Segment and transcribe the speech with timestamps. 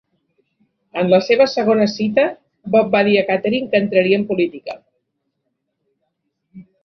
[1.01, 2.23] En la seva segona cita,
[2.75, 4.79] Bob va dir a Catherine que entraria en política.